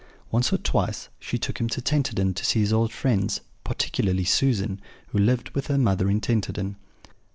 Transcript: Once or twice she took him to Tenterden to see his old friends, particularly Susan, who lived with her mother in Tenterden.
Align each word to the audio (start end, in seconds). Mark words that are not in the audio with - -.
Once 0.31 0.51
or 0.51 0.57
twice 0.57 1.09
she 1.19 1.37
took 1.37 1.59
him 1.59 1.69
to 1.69 1.79
Tenterden 1.79 2.33
to 2.33 2.43
see 2.43 2.59
his 2.59 2.73
old 2.73 2.91
friends, 2.91 3.41
particularly 3.63 4.23
Susan, 4.23 4.81
who 5.09 5.19
lived 5.19 5.51
with 5.51 5.67
her 5.67 5.77
mother 5.77 6.09
in 6.09 6.19
Tenterden. 6.19 6.75